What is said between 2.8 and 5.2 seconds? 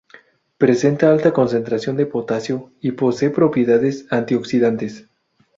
posee propiedades antioxidantes.